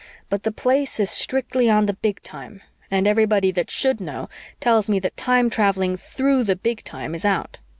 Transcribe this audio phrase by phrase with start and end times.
[0.29, 4.89] But the Place is strictly on the Big Time and everybody that should know tells
[4.89, 7.59] me that time traveling through the Big Time is out.